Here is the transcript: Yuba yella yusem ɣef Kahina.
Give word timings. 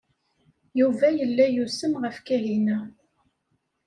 Yuba 0.79 1.07
yella 1.17 1.45
yusem 1.49 1.93
ɣef 2.03 2.17
Kahina. 2.27 2.77